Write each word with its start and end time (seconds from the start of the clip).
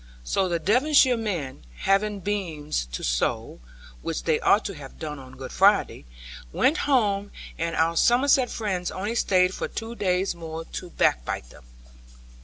So 0.23 0.49
the 0.49 0.57
Devonshire 0.57 1.15
men, 1.15 1.63
having 1.81 2.21
beans 2.21 2.87
to 2.91 3.03
sow 3.03 3.59
(which 4.01 4.23
they 4.23 4.39
ought 4.39 4.65
to 4.65 4.73
have 4.73 4.97
done 4.97 5.19
on 5.19 5.37
Good 5.37 5.51
Friday) 5.51 6.05
went 6.51 6.79
home; 6.89 7.29
and 7.59 7.75
our 7.75 7.95
Somerset 7.95 8.49
friends 8.49 8.89
only 8.89 9.13
stayed 9.13 9.53
for 9.53 9.67
two 9.67 9.93
days 9.93 10.33
more 10.33 10.65
to 10.65 10.89
backbite 10.89 11.51
them. 11.51 11.65